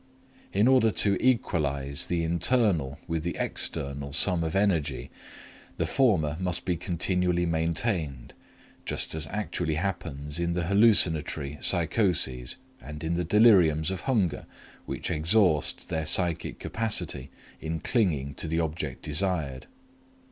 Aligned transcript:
In 0.51 0.67
order 0.67 0.89
to 0.89 1.15
equalize 1.23 2.07
the 2.07 2.23
internal 2.23 2.97
with 3.07 3.21
the 3.21 3.35
external 3.37 4.13
sum 4.13 4.43
of 4.43 4.55
energy, 4.55 5.11
the 5.77 5.85
former 5.85 6.37
must 6.39 6.65
be 6.65 6.75
continually 6.75 7.45
maintained, 7.45 8.33
just 8.83 9.13
as 9.13 9.27
actually 9.27 9.75
happens 9.75 10.39
in 10.39 10.53
the 10.53 10.63
hallucinatory 10.63 11.59
psychoses 11.61 12.55
and 12.81 13.03
in 13.03 13.13
the 13.13 13.23
deliriums 13.23 13.91
of 13.91 14.01
hunger 14.01 14.47
which 14.87 15.11
exhaust 15.11 15.89
their 15.89 16.07
psychic 16.07 16.57
capacity 16.57 17.29
in 17.59 17.79
clinging 17.79 18.33
to 18.33 18.47
the 18.47 18.59
object 18.59 19.03
desired. 19.03 19.67